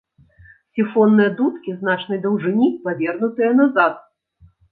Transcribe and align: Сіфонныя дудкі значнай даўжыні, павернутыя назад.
Сіфонныя 0.77 1.33
дудкі 1.41 1.75
значнай 1.83 2.21
даўжыні, 2.25 2.69
павернутыя 2.87 3.51
назад. 3.61 3.93